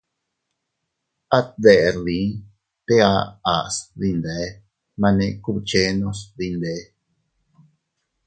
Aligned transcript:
At 1.37 1.47
deʼer 1.63 1.95
dii 2.05 2.27
te 2.85 2.93
a 3.11 3.13
aʼas 3.53 3.75
dinde, 3.99 4.35
mane 5.01 5.25
kubchenos 5.43 6.19
dinde. 6.37 6.73